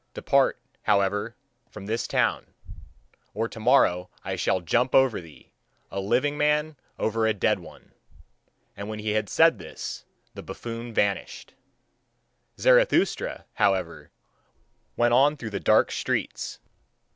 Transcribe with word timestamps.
Depart, 0.15 0.59
however, 0.81 1.35
from 1.69 1.85
this 1.85 2.07
town, 2.07 2.55
or 3.35 3.47
tomorrow 3.47 4.09
I 4.23 4.35
shall 4.35 4.59
jump 4.59 4.95
over 4.95 5.21
thee, 5.21 5.53
a 5.91 5.99
living 5.99 6.39
man 6.39 6.75
over 6.97 7.27
a 7.27 7.35
dead 7.35 7.59
one." 7.59 7.91
And 8.75 8.89
when 8.89 8.97
he 8.97 9.11
had 9.11 9.29
said 9.29 9.59
this, 9.59 10.05
the 10.33 10.41
buffoon 10.41 10.91
vanished; 10.91 11.53
Zarathustra, 12.59 13.45
however, 13.53 14.09
went 14.97 15.13
on 15.13 15.37
through 15.37 15.51
the 15.51 15.59
dark 15.59 15.91
streets. 15.91 16.57